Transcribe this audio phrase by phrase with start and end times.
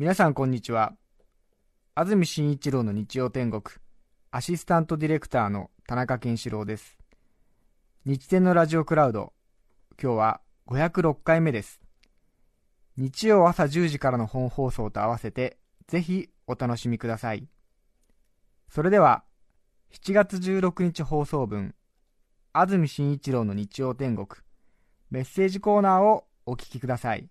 [0.00, 0.92] 皆さんこんにちは。
[1.96, 3.64] 安住紳一郎の日曜天国
[4.30, 6.96] アシスタントディレクターの田中健志郎です。
[8.04, 9.32] 日天のラジオクラウド
[10.00, 11.80] 今日は506回目です。
[12.96, 15.58] 日曜朝10時からの本放送と合わせて
[15.88, 17.48] ぜひお楽しみください。
[18.68, 19.24] それでは
[19.92, 21.74] 7月16日放送分
[22.52, 24.28] 安住紳一郎の日曜天国
[25.10, 27.28] メッセージコーナーをお聞きください。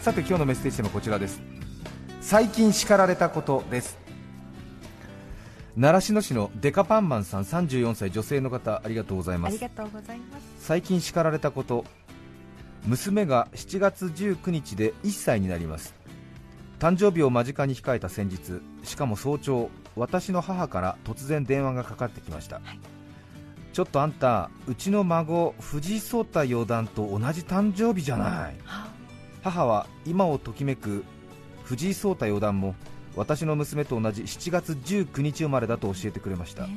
[0.00, 1.42] さて今日のメッセージテーマはこちらです。
[2.22, 3.98] 最近叱られたことです。
[5.76, 9.62] 習志野市のデカパンマンさん34歳女性の方ありがとうございます。
[10.58, 11.84] 最近叱られたこと。
[12.86, 15.94] 娘が7月19日で1歳になります。
[16.78, 22.80] 誕生日を間近に控えた先日しかも早朝私の母から突然電話がかかってきました、はい。
[23.74, 28.86] ちょっとあんたうちの孫藤井聡太四段と同じ誕生日じゃない、は
[29.42, 31.04] 母は今をときめく
[31.64, 32.74] 藤井聡太四段も
[33.16, 36.68] 私の娘と同じ7月19日生まれだと教えてくれました。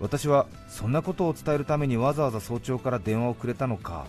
[0.00, 4.06] 私はそんなことを伝えるためにわざわざ早朝から電話をくれたのか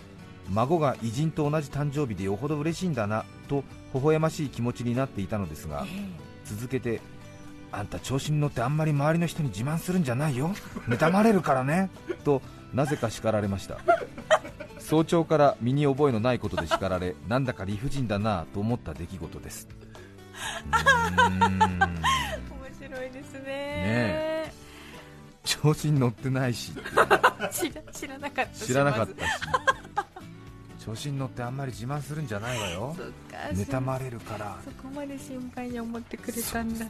[0.50, 3.62] 孫が偉人と同じ誕生日でよほど嬉しいんだなと
[3.94, 7.02] 微笑ましい気持ちになっていたのですがええ続けて
[7.70, 10.50] あんた調子に乗ってあんまり周りの人に自慢するんじゃないよ。
[10.88, 11.90] 妬まれるからね。
[12.24, 12.42] と
[12.74, 13.78] なぜか叱られました
[14.82, 19.68] 早朝から身に覚えのないことで叱られ なんだか理不尽だなと思った出来事です。
[20.70, 20.80] 面
[22.80, 23.42] 白いですね。
[23.46, 24.52] え。
[25.44, 26.72] 調子に乗ってないし。
[27.92, 28.66] 知らなかったし。
[28.66, 29.32] 知らなかったし。
[30.84, 32.96] 調子に乗ってあんまり自慢するんじゃないわよ。
[33.52, 34.58] 妬まれるから。
[34.64, 36.86] そこまで心配に思ってくれたんだ。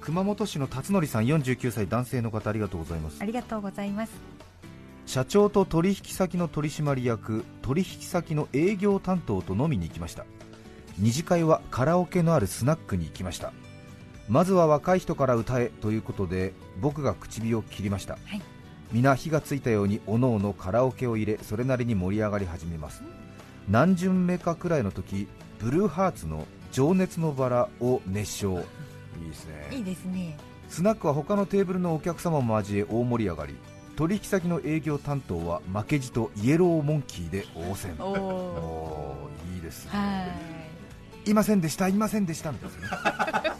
[0.00, 3.18] 熊本市の辰徳さん49歳男性の方ありがとうございます。
[3.20, 4.35] ありがとうございます
[5.06, 10.26] 社長と取引先の取締役取引先の営業担当と飲みに行きました。
[10.98, 13.52] 二次会はカラオケのあるスナックに行きました。
[14.28, 18.42] まずは若い人から歌えということで僕が口火を切りました、はい。
[18.92, 23.02] 皆火がついたようにおのおのカラオケを入れそれなりに盛り上がり始めます。
[23.68, 25.28] 何巡目かくらいの時
[25.60, 28.58] ブルーハーツの情熱のバラを熱唱。
[29.22, 29.68] いいですね。
[29.70, 30.36] いいですね。
[30.68, 33.54] スナックは他のテーブルのお客様も交え大盛り上がり
[33.96, 37.94] 取引先の営業担当は負けじとイエローモンキーで応戦。
[37.98, 39.16] お
[39.54, 39.90] いいですね。
[39.92, 40.26] は
[41.26, 41.34] い。
[41.34, 43.42] ませんでしたいませんでしたみたいな。
[43.42, 43.56] ね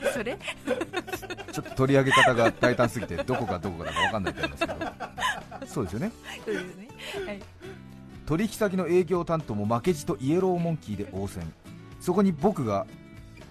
[0.10, 0.38] いそれ？
[1.52, 5.66] ちょっと取り上げ方が大胆すぎてどこがどこかだか分かんないと思いますけど。
[5.66, 6.12] そうですよね。
[6.44, 6.88] そうですね。
[7.26, 7.40] はい。
[8.26, 11.50] 取引先の営業担当も負けじとイエローモンキーで応戦。
[12.00, 12.86] そこに僕が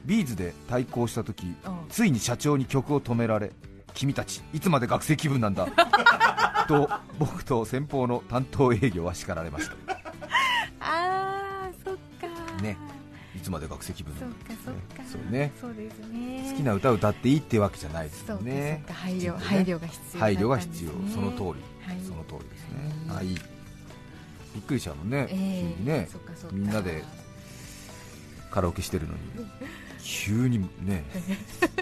[0.06, 1.54] ビーズで対抗した時
[1.90, 3.52] ついに社長に曲を止められ
[3.94, 5.68] 君たちいつまで学生気分なんだ？
[6.68, 9.76] と僕と先方の担当営業は叱られました。
[10.80, 11.96] あーそっ
[12.56, 12.62] か。
[12.62, 12.78] ね。
[13.36, 14.36] いつまで学生気分なんだ？
[14.46, 15.04] かそっか。
[15.12, 15.52] そうね。
[15.60, 16.48] そうですね。
[16.52, 18.84] 好きな歌を歌っていいってわけじゃないですよね。
[18.92, 19.40] 配慮ね。
[19.40, 20.92] 配慮が必要だ配慮が必要。
[21.14, 21.56] その通り、はい。
[22.06, 23.28] その通りですね、うんはい。
[23.28, 23.38] びっ
[24.68, 25.76] くりしたもんね、ええ。
[25.78, 26.10] 急にね。
[26.52, 27.04] みんなで
[28.52, 29.20] カラオケしてるのに。
[30.04, 31.04] 急にね。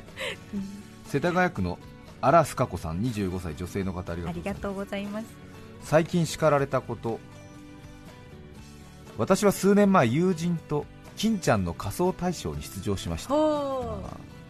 [1.07, 1.79] 世田谷区の
[2.27, 5.25] 荒須賀子さん25歳女性の方ありがとうございます。
[5.83, 7.21] 最近叱られたこと。
[9.17, 10.85] 私は数年前友人と
[11.15, 13.29] 金ちゃんの仮装大賞に出場しました。
[13.29, 14.01] ちょ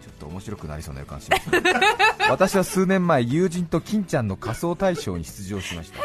[0.09, 1.61] っと面白くなりそうな予感しますね。
[2.31, 5.99] 私は数年前友人と金ちゃんの仮装大賞に出場しました、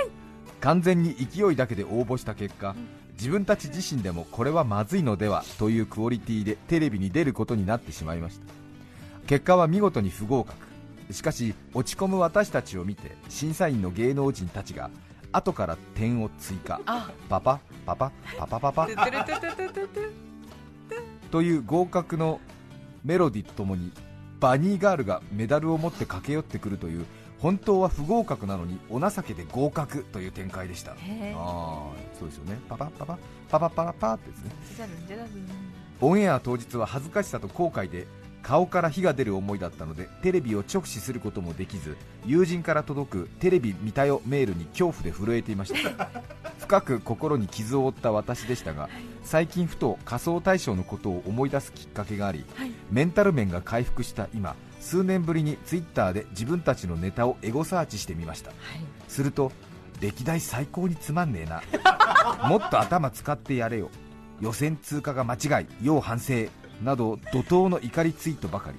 [0.60, 2.76] 完全に勢いだけで応募した結果
[3.14, 8.44] 自分たち自身でもこれはまずいのではというクオリティでテレビに出ることになってしまいました。
[9.26, 10.71] 結果は見事に不合格
[11.12, 14.90] しかし落ち込む私たちを見て審査員の芸能人たちが
[15.32, 16.80] 後から点を追加。
[16.86, 17.10] あ。
[17.28, 18.88] パパパパパパパパ。
[21.30, 22.40] という合格の
[23.04, 23.92] メロディとともに
[24.38, 27.06] バニーガールがメダルを持って駆け寄ってくるという
[27.38, 30.92] 本当は不合格なのにお情けで合格という展開でした。
[30.92, 30.96] あ
[32.18, 32.58] そうですよね。
[32.68, 33.18] パパパパ
[33.48, 34.50] パパパラパってですね。
[36.00, 38.06] オンエア当日は恥ずかしさと後悔で
[38.42, 41.96] 顔から火が出る思いだったのでテレビを直視することもできず
[42.26, 46.08] 友人から届くテレビ見たよメールに恐怖で震えていました。
[46.58, 48.88] 深く心に傷を負った私でしたが
[49.24, 52.72] 最近ふと仮想大賞のことを思い出すきっかけがありはい。
[52.90, 58.50] メンタル面が回復した今数年ぶりにツイッターで自分たちのネタをエゴサーチしてみました。
[58.50, 58.58] はい。
[59.08, 59.52] すると
[60.00, 61.62] 歴代最高につまんねえな。
[62.48, 63.90] もっと頭使ってやれよ。
[64.40, 65.66] 予選通過が間違い。
[65.82, 66.48] 要反省
[66.82, 68.78] など怒涛の怒りツイートばかり。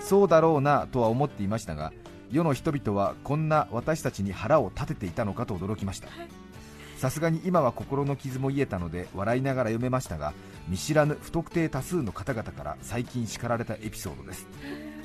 [0.00, 1.92] そうだろうなとは思っていましたが
[2.32, 6.08] 世の人々はこんな私たちに腹を立てていたのかと驚きました。
[6.96, 10.34] さすがに今は心の傷も癒えたので笑いながら読めましたが
[10.68, 14.46] 見知らぬ不特定多数の方々から最近叱られたエピソードです。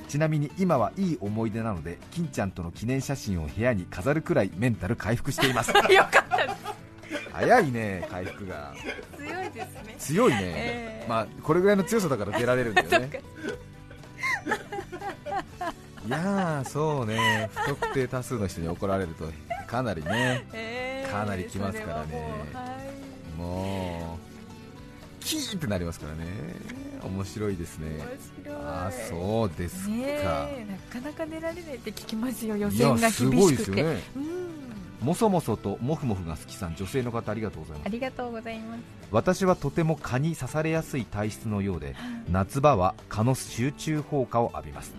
[0.08, 5.70] ちなみに今はいい思い出なので金ちゃんとの記念写真を部屋に飾るくらいメンタル回復しています。
[5.92, 6.56] よかったです。
[7.32, 8.72] 早いね回復が。
[9.18, 9.96] 強いですね。
[9.98, 13.22] 強いね、えーまあこれぐらいの強さだから出られるんだよね。
[16.06, 17.50] いやーそうね。
[17.54, 19.30] 不特定多数の人に怒られると
[19.66, 22.44] かなりねえーかなり来ますからね。
[23.36, 24.28] もう
[25.20, 26.26] キーってなりますからね。
[27.02, 28.04] 面白いですね。
[28.48, 32.56] あーそうですか、なかなか寝られないって聞きますよ。
[32.56, 33.30] 予い選が厳しくて。
[33.56, 34.02] ですよね。
[34.16, 34.67] うん
[35.00, 37.86] もそもそともふもふが好きさん女性の方ありがとうございます。
[37.86, 38.80] ありがとうございます。
[39.10, 41.94] 私はとても蚊に刺されやすい体質のようで
[42.30, 44.94] 夏場は蚊の集中放火を浴びます。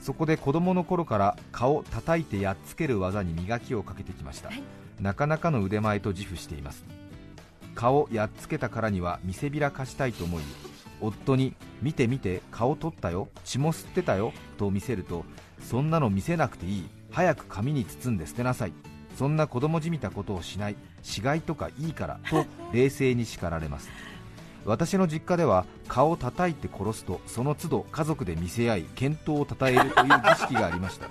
[0.00, 4.62] そこで子供の頃から蚊を叩いてやっつける技に磨きをかけてきました、はい。
[5.00, 6.84] なかなかの腕前と自負しています。
[7.74, 10.42] 蚊をやっつけたからには見せびらかしたいと思い
[11.02, 13.28] 夫に見て見て蚊を取ったよ。
[13.44, 15.26] 血も吸ってたよと見せると
[15.60, 16.88] そんなの見せなくていい。
[17.10, 18.72] 早く紙に包んで捨てなさい
[19.16, 23.88] そんな子供じみたことをしない死骸とかいいからと冷静に叱られます。
[24.66, 31.08] 私の実家では蚊を叩いて殺すとその都度家族で見せ合い健闘をたたえるという儀式がありました。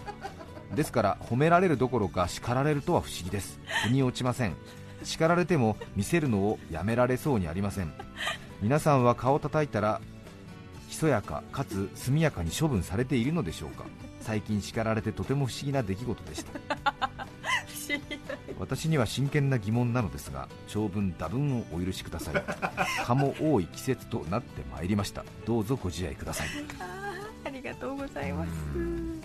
[0.75, 3.59] ですから褒められるどころか叱られるとは不思議です。
[3.85, 4.55] 腑に落ちません。
[5.03, 7.93] 叱られても見せるのをやめられそうにありません。
[8.61, 10.01] 皆さんは顔を叩いたら
[10.89, 13.85] ひそやかかつ速やかに処分されているのでしょうか。
[14.19, 17.14] 最近叱られてとても不思議な出来事でした。
[17.85, 22.43] 不思議だ私には真剣な疑問なのですが長文多文をお許しください。
[23.05, 25.23] 蚊も多い季節となってまいりました。
[25.45, 26.47] どうぞご自愛ください。
[27.45, 28.49] ありがとうございます。
[28.75, 29.21] うん。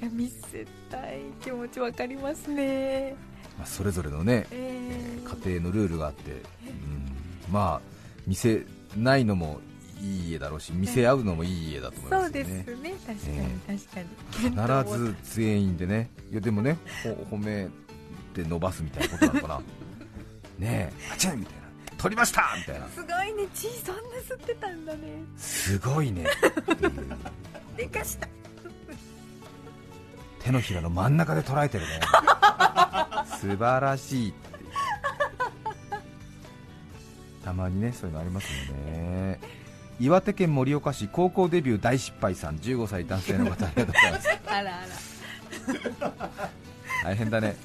[0.00, 3.16] いや見せたい気持ちわかりますね。
[3.58, 5.44] まあそれぞれのねえー。
[5.44, 6.42] 家庭のルールがあって、うん、
[7.50, 7.80] まあ
[8.26, 8.64] 見せ
[8.96, 9.60] ないのも
[10.00, 12.64] いい家だろうし見せ合うのもいい家だと思いまそうですよね。
[12.64, 13.38] すね確かに、
[13.68, 14.84] え確かに。
[14.84, 16.10] 必ず全員でね。
[16.30, 17.68] いやでもねほ褒め
[18.44, 19.60] て伸ばすみたいなことなのかな。
[20.58, 20.92] ねえ。
[21.12, 21.66] あちゃんみたいな。
[21.98, 22.86] 取りましたみたいな。
[22.88, 23.48] すごいね。
[23.54, 25.00] 血そんな吸ってたんだね。
[25.36, 26.26] すごいね、
[26.66, 26.86] う
[27.72, 28.28] んでかした。
[30.40, 32.00] 手のひらの真ん中で捉えてるね。
[33.40, 34.34] 素晴らしい
[37.44, 39.40] たまにねそういうのありますよね。
[39.98, 44.28] 岩手県盛岡市高校デビュー大失敗さん15歳男性の方ありがとうございます。
[44.46, 46.56] あらあら。
[47.02, 47.56] 大変だね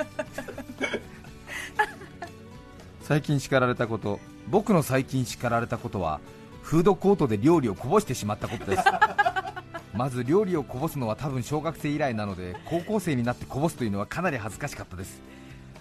[3.11, 6.21] 最近叱られたこと僕の最近叱られたことは
[6.61, 8.83] フードコートで料理をこぼしてしまったことです。
[9.93, 15.21] まず料理をこぼすのは多分小学生以来なので高校生になってこぼすというのはかなり恥ずかしかったです。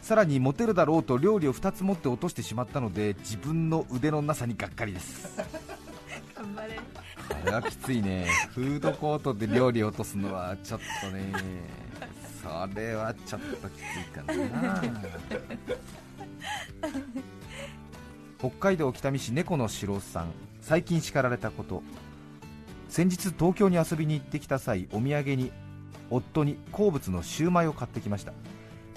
[0.02, 5.36] さらにモテるだろうと料理を2つ持って落としてしまったので自分の腕のなさにがっかりです。
[6.34, 6.74] 頑張れ。
[6.74, 6.82] こ
[7.44, 8.26] れはきついね。
[8.56, 11.32] フードコートで料理を落とすのはちょっとね。
[12.42, 14.34] それはちょっときついかな
[18.40, 20.32] 北海道北見市猫の城さん
[20.62, 21.82] 最近叱られたこと。
[22.88, 25.52] 先日東京に遊びに行ってきた際お土産に
[26.08, 28.32] 夫に好物のシューマイを買ってきました。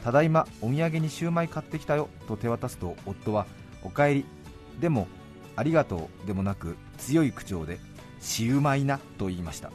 [0.01, 3.45] ただいまお土産にシューマイ買ってきたよと手渡すと夫は
[3.83, 4.25] おかえり
[4.79, 5.07] でも
[5.57, 7.79] ありがとうでもなく強い口調で
[8.21, 9.71] シューマイなと言いました。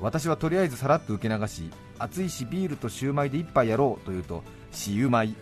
[0.00, 5.34] 私はとりあえずさらっと受け流し暑いしビールとシューマイで一杯やろうと言うとシューマイ。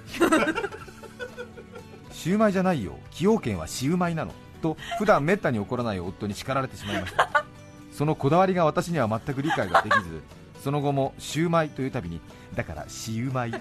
[2.26, 2.98] シューマイじゃないよ。
[3.12, 7.44] 崎陽軒はシウマイなのと普段めったに怒らない夫に叱られてしまいました。
[7.92, 10.24] そのこだわりが私には全く理解ができず
[10.60, 12.20] その後もシウマイというたびに
[12.56, 13.52] だからシウマイ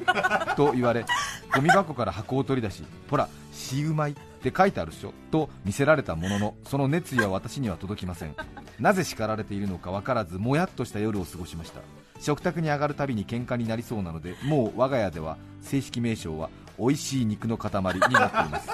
[0.56, 1.06] と言われ
[1.54, 4.16] ゴミ箱から箱を取り出しほらシウマイ
[4.48, 8.36] って書いてあるでしょと見せられたもののその熱意は私には届きません。
[8.80, 11.82] なぜ叱られているのか分からずもやっとした夜を過ごしました。
[12.20, 18.70] 食卓に上がるたびに喧嘩になりそうなのでもう我が家では正式名称は美味しい肉の塊になっています。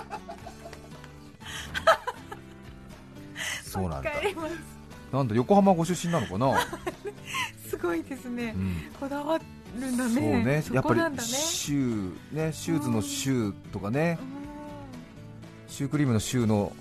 [3.72, 4.12] そうなんだ。
[5.14, 6.58] なんだ横浜ご出身なのかな、
[7.70, 10.14] すごいですね、うん、こだわるんだね。
[10.14, 10.62] そうね。
[10.62, 14.18] そやっぱりシューねシューズのシューとかね
[15.72, 16.74] シュークリームのシューの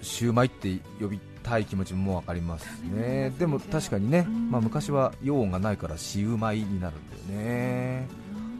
[0.00, 3.26] シューマイって呼びたい気持ちも分かりますね。
[3.26, 3.38] うん。
[3.38, 4.50] でも確かにね、うん。
[4.50, 8.08] まあ、昔は用音がないからシウマイになるんだよね。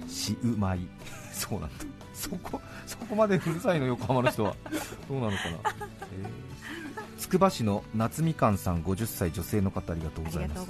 [0.06, 0.80] シウマイ。
[1.32, 1.76] そうなんだ。
[2.12, 4.54] そこそこまでうるさいの横浜の人は。
[5.08, 5.40] どうなのかな、
[6.12, 7.18] えー。
[7.18, 10.68] つくば市の夏みかんさん50歳女性の方ありがとうございます。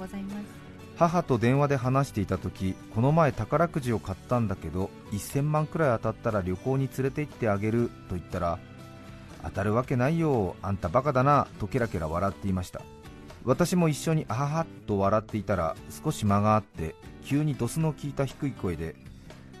[0.95, 8.59] 母と電話で話していた時この前宝くじを買ったんだけど1000万くらい当たったら旅行に連れて行ってあげると言ったら
[9.43, 12.81] 当たるわけないよあんたバカだなとケラケラ笑っていました。
[13.43, 18.95] 私も一緒にあははっと笑っていたら少し間があって急にドスの効いた低い声で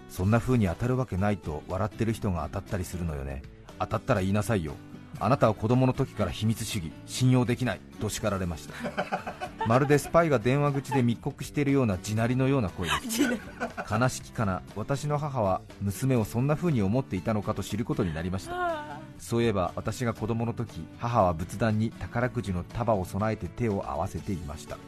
[0.09, 3.41] そんな風に当たるわけないと笑ってる人が当たったりするのよね。
[3.79, 4.73] 当たったら言いなさいよ。
[5.19, 8.73] あなたは子供の時から秘密主義信用できないと叱られました。
[9.67, 13.21] まるでスパイが電話口で密告しているような地鳴りのような声です。
[13.89, 14.61] 悲しきかな。
[14.75, 18.90] 私の母は娘をそんな風に思っていたのかと知ることになりました
[19.21, 24.75] そういえば私が子供の時母は仏壇に宝くじの束を備えて手を合わせていました。
[24.75, 24.79] う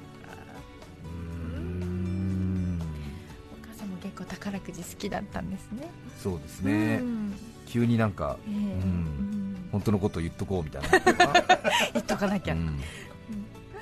[1.08, 2.82] ーん
[3.54, 5.90] お母さんも結構宝くじ好きだったんですね。
[6.22, 7.34] そうですね、うん。
[7.68, 8.54] 急になんか、ええ。
[8.54, 9.70] うんうん。
[9.72, 10.90] 本当のことを言っとこうみたいな、
[11.94, 12.80] 言っとかなきゃ、うん。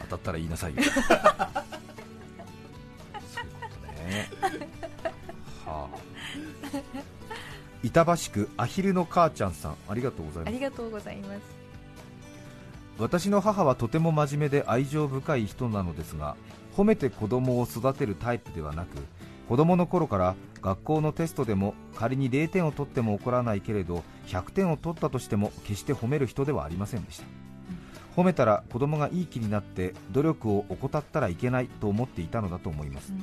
[0.01, 0.83] 当たったら言いなさいよ。
[0.85, 1.09] そういうこ
[3.87, 4.29] とね。
[5.65, 6.11] はあ
[7.83, 10.47] 板橋区アヒルの母ちゃんさんありがとうございます。
[10.49, 11.39] ありがとうございます。
[12.99, 16.35] 私の母はとても真面目で愛情深い人なのですが
[16.75, 18.97] 褒めて子供を育てるタイプではなく
[19.49, 27.25] 子供の頃から学校のテストでも仮に0点を取っても怒らないけれど100点を取ったとしても決して褒める人ではありませんでした。
[28.15, 33.13] 褒めたら子供がいい気になって努力を怠ったらいけないと思っていたのだと思います。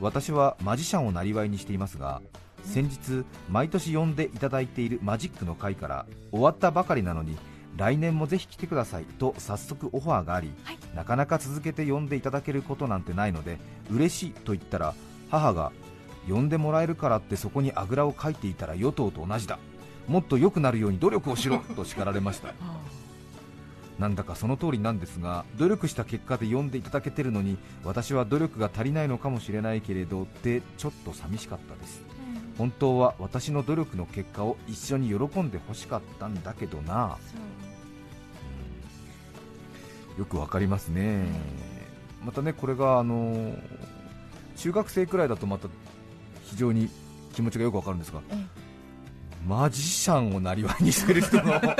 [0.00, 2.22] 私はマジシャンをなりわいにしていますが
[2.64, 7.36] 先日毎年呼んでいただいているマジックの会から終わったばかりなのに
[7.76, 10.78] 来年もぜひ来てくださいと早速オファーがあり、はい。
[10.94, 13.58] なかなか続けて呼んでいただけることなんてないので
[13.90, 14.94] 嬉しいと言ったら
[15.30, 15.72] 母が
[16.28, 19.58] 呼んでもらえるからってそこにあぐらをかいていたら与党と同じだ。
[20.08, 22.52] もっと良くなるように努力をしろと叱られました。
[23.98, 32.02] なんだかその通りなんですが努力した結果で呼んでいただけてるのに私は努力が足りないのかもしれないけれどってちょっと寂しかったです
[32.60, 37.16] 本当は私の努力の結果を一緒に喜んでほしかったんだけどな。
[40.18, 41.24] よくわかりますね、
[42.22, 43.54] またねこれがあの
[44.58, 45.68] 中学生くらいだとまた
[46.44, 46.90] 非常に
[47.32, 48.44] 気持ちがよくわかるんですが、え
[49.48, 51.74] マジシャンをなりわいにしてる人の なんか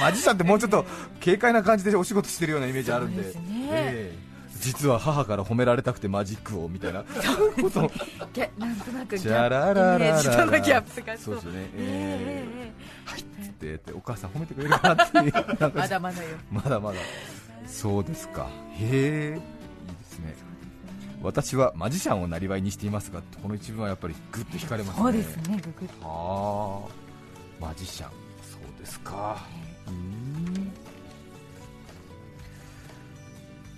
[0.00, 0.86] マジシャンってもうちょっと
[1.22, 3.22] 軽快な感じでお仕事してるようなイメージあるんで。
[3.22, 3.42] ですね。
[3.70, 4.25] ええ
[4.66, 7.04] 実は母から褒められたくてマジックをみたいな。
[7.04, 7.80] こと。
[8.58, 12.72] なんとなくギチャラララギャップがそうですよね、ええええ
[13.04, 16.28] はいっつってってお母さん褒めてくれるかなって まだまだよ。
[16.50, 16.98] まだまだ。
[17.68, 18.48] そうですか。
[18.72, 20.34] へえいいですね。
[21.22, 25.02] 私はマジシャンをなりわいにしていますがこの一文はやっぱりグッと惹かれますね。
[25.02, 25.88] そうですねググ
[27.60, 28.10] マジシャン。
[28.42, 29.46] そうですか。
[29.62, 29.65] うー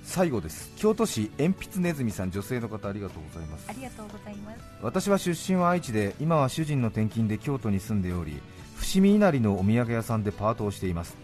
[0.09, 0.73] 最後です。
[0.77, 3.67] 京都市鉛筆ネズミさん女性の方ありがとうございます。
[3.69, 4.59] ありがとうございます。
[4.81, 8.41] 私は出身は愛知で今は主人の転勤で京都に住んでおり
[8.75, 11.15] 伏見稲荷のお土産屋さんでパートをしています。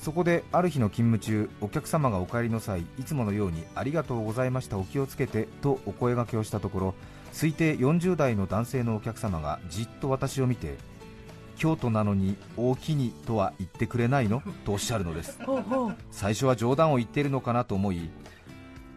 [0.00, 6.94] そこである日の勤務中お客様がお帰りの際いつものようにありがとうございましたお気をつけてとお声掛けをしたところ
[7.32, 10.76] 推定40代の男性のお客様がじっと私を見て
[11.56, 14.42] 京都なのに大きにとは言ってくれないの？
[14.64, 15.38] とおっしゃるのです。
[16.10, 18.10] 最初は冗談を言っているのかなと思い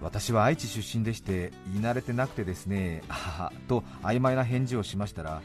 [0.02, 5.42] 私は愛知出身でして言い慣れてなくてですねあと曖昧な返事をしましたら、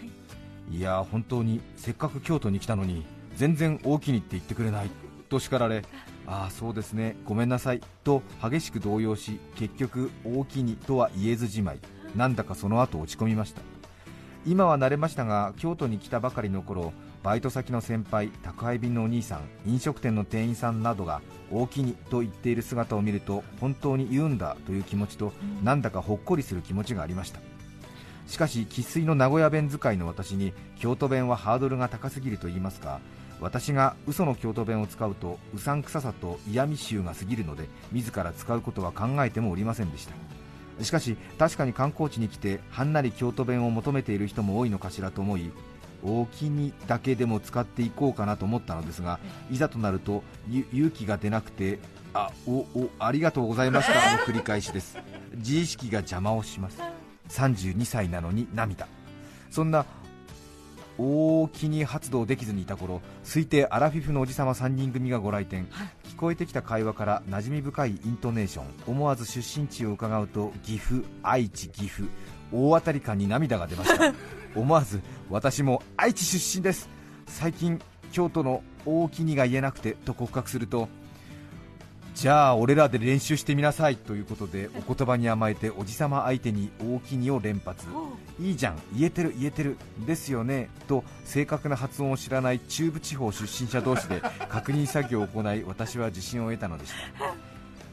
[0.70, 3.04] い、や本当にせっかく京都に来たのに
[3.34, 4.90] 全然大きにって言ってくれない
[5.28, 5.82] と叱られ
[6.26, 11.78] ああそうですねごめんなさいと激しく動揺し結局大きにとは言えずじまい。
[12.14, 13.60] なんだかその後落ち込みました
[14.46, 25.32] 今は慣れましたが京都に来たばかりの頃バイト先の先輩宅配便のお兄さん飲食店の店員さんなどが大きにと言っている姿を見ると本当に言うんだという気持ちと
[25.62, 27.40] なんだかほっこりする気持ちがありました。
[28.26, 33.00] しかし生粋の名古屋弁使いの私に京都弁はハードルが高すぎると言いますか
[33.40, 40.14] 私が嘘の京都弁を使うとうさんくささと嫌味臭が過ぎるので自ら使うことは考えてもおりませんでした。
[40.82, 45.50] しかし確かに観光地に来てはんなり京都弁を求めている人も多いのかしらと思い
[46.02, 49.18] 大きにだけでも使っていこうかなと思ったのですが
[49.50, 51.78] いざとなるとゆ勇気が出なくて
[52.14, 54.96] あおおありがとうございました の繰り返しです。
[55.36, 56.78] 自意識が邪魔をします。
[57.28, 58.86] 32歳なのに涙。
[59.50, 59.84] そんな
[60.96, 65.66] 大きに発動できずにいた頃推定アラフィフのおじさま3人組がご来店。
[66.03, 72.08] 聞こえてきた会話から馴染み深いイントネーション思わず出身地を伺うと岐阜愛知岐阜
[72.50, 74.14] 大当たり感に涙が出ました。
[74.56, 76.88] 思わず私も愛知出身です。
[77.26, 77.78] 最近
[78.10, 80.88] 京都の大きにが言えなくてと告白すると
[82.14, 87.86] じゃあ俺らで練習してみなさいということでお言葉に甘えておじさま相手に大きにを連発。
[88.40, 89.76] いいじゃん言えてる言えてる。
[90.06, 90.70] ですよね。
[90.86, 97.34] と正確な発音を知らない中部地方出身者同士で 確認作業を行い私は自信を得たのでした。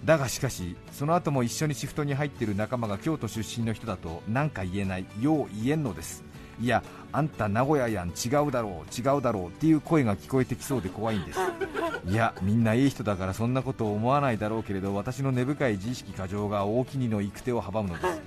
[0.05, 5.05] だがしかしその後も一緒にシフトに入っている仲間が京都出身の人だと何か言えない。
[5.19, 6.23] よう言えんのです
[6.61, 11.39] いやあんた名古屋やん違うだろう違うだろうっていう声が聞こえてきそうで怖いんです。
[12.07, 18.21] いやみんないい人だからそんなことを思わないだろうけれど私の根深い自意識過剰が大木にの行く手を阻むのです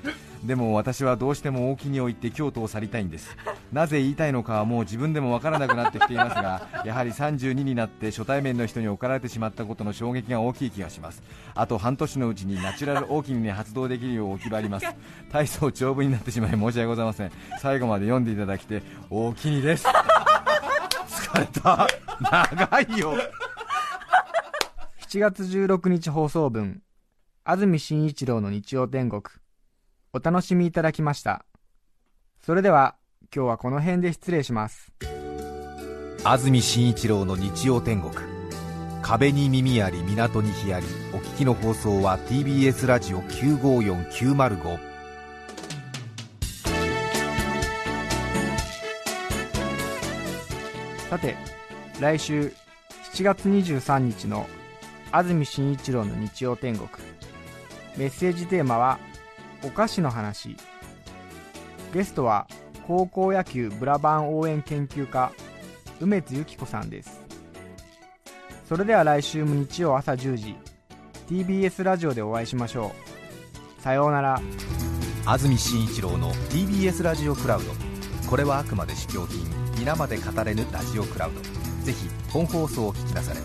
[0.44, 3.36] でも私はどうしても大木にを行って京都を去りたいんです。
[3.72, 11.22] なぜ言いたいのかはもう自分でもわからなくなってきていますがやはり32になって初対面の人に怒られてしまったことの衝撃が大きい気がします。
[11.54, 14.86] あと半年のうちにナチュラル大きに発動できるようお決まります。
[15.32, 17.32] 体操長文になってしまい申し訳ございません。
[17.60, 19.86] 最後まで読んでいただきて大きにです。
[21.08, 21.86] 疲れた。
[22.20, 23.14] 長いよ。
[25.08, 26.82] 7月16日放送分
[27.44, 29.22] 安住紳一郎の日曜天国
[30.16, 31.44] お楽しみいただきました。
[32.40, 32.94] それでは
[33.34, 34.92] 今日はこの辺で失礼します。
[36.22, 38.14] 安住紳一郎の日曜天国。
[39.02, 40.86] 壁に耳あり港に日あり。
[41.12, 44.78] お聞きの放送は TBS ラジオ954905
[51.10, 51.36] さて
[52.00, 52.52] 来週
[53.12, 54.46] 7月23日の
[55.10, 56.88] 安住紳一郎の日曜天国。
[57.96, 59.00] メッセージテーマは
[59.64, 60.56] お菓子の話。
[61.92, 62.46] ゲストは
[62.86, 65.32] 高校野球ブラバン応援研究家
[66.00, 67.20] 梅津由紀子さんです。
[68.68, 70.56] それでは来週も日曜朝10時
[71.28, 72.92] TBS ラジオでお会いしましょ
[73.78, 73.82] う。
[73.82, 74.40] さようなら。
[75.26, 77.72] 安住紳一郎の TBS ラジオクラウド。
[78.28, 79.46] これはあくまで試供品
[79.78, 81.40] 皆まで語れぬラジオクラウド。
[81.84, 83.40] ぜひ本放送を聞きなされ。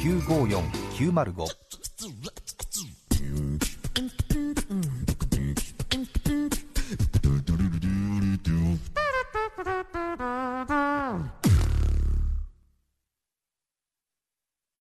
[0.00, 1.46] 954905